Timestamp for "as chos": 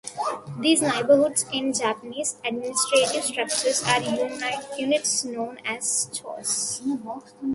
5.63-6.81